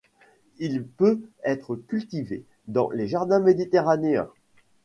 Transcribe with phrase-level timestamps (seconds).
[0.59, 4.31] Elle peut être cultivée dans les jardins méditerranéens.